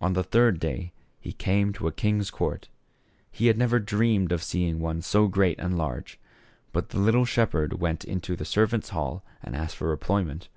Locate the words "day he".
0.58-1.32